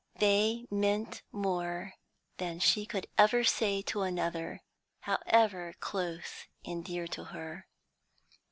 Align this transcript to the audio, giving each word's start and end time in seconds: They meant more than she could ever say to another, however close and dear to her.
They 0.15 0.65
meant 0.71 1.21
more 1.31 1.93
than 2.37 2.57
she 2.59 2.87
could 2.87 3.05
ever 3.19 3.43
say 3.43 3.83
to 3.83 4.01
another, 4.01 4.63
however 5.01 5.75
close 5.79 6.47
and 6.65 6.83
dear 6.83 7.05
to 7.09 7.25
her. 7.25 7.67